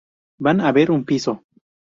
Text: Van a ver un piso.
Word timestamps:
Van 0.47 0.63
a 0.63 0.71
ver 0.77 0.89
un 0.95 1.05
piso. 1.05 1.33